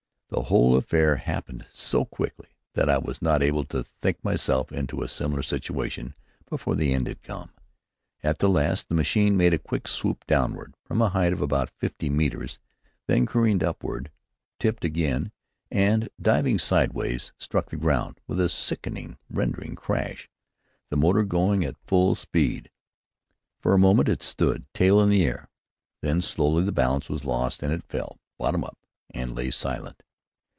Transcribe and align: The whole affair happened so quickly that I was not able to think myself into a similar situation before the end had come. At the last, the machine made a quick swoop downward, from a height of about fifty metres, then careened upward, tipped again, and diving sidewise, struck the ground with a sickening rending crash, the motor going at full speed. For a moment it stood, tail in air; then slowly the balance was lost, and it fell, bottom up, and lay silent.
The 0.33 0.43
whole 0.43 0.77
affair 0.77 1.17
happened 1.17 1.65
so 1.73 2.05
quickly 2.05 2.55
that 2.73 2.87
I 2.87 2.99
was 2.99 3.21
not 3.21 3.43
able 3.43 3.65
to 3.65 3.83
think 3.83 4.23
myself 4.23 4.71
into 4.71 5.01
a 5.03 5.09
similar 5.09 5.43
situation 5.43 6.15
before 6.49 6.75
the 6.75 6.93
end 6.93 7.07
had 7.07 7.21
come. 7.21 7.51
At 8.23 8.39
the 8.39 8.47
last, 8.47 8.87
the 8.87 8.95
machine 8.95 9.35
made 9.35 9.53
a 9.53 9.59
quick 9.59 9.89
swoop 9.89 10.25
downward, 10.27 10.73
from 10.85 11.01
a 11.01 11.09
height 11.09 11.33
of 11.33 11.41
about 11.41 11.69
fifty 11.69 12.09
metres, 12.09 12.59
then 13.07 13.25
careened 13.25 13.61
upward, 13.61 14.09
tipped 14.57 14.85
again, 14.85 15.33
and 15.69 16.07
diving 16.19 16.57
sidewise, 16.59 17.33
struck 17.37 17.69
the 17.69 17.75
ground 17.75 18.21
with 18.25 18.39
a 18.39 18.47
sickening 18.47 19.17
rending 19.29 19.75
crash, 19.75 20.29
the 20.89 20.95
motor 20.95 21.23
going 21.23 21.65
at 21.65 21.75
full 21.85 22.15
speed. 22.15 22.71
For 23.59 23.73
a 23.73 23.77
moment 23.77 24.07
it 24.07 24.23
stood, 24.23 24.65
tail 24.73 25.01
in 25.01 25.11
air; 25.11 25.49
then 25.99 26.21
slowly 26.21 26.63
the 26.63 26.71
balance 26.71 27.09
was 27.09 27.25
lost, 27.25 27.61
and 27.61 27.73
it 27.73 27.83
fell, 27.83 28.17
bottom 28.37 28.63
up, 28.63 28.77
and 29.09 29.35
lay 29.35 29.51
silent. 29.51 30.01